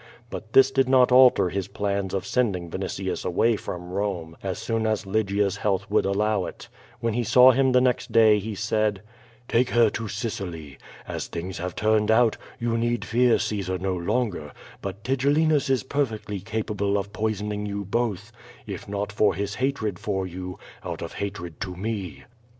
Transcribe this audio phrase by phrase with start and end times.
[0.31, 4.87] But this did not alter his plans of sending Vinitius away from Rome as soon
[4.87, 6.69] as Ly gia's health would allow it.
[7.01, 9.03] When he saw him the next day he said:
[9.47, 10.79] "Take her to Sicily.
[11.07, 16.39] As things have turned out, you need fear Caesar no longer, but TigeHinus is perfectly
[16.39, 18.31] capable of poisoning you both,
[18.65, 22.23] if not for his hatred for you, out of hatred to me."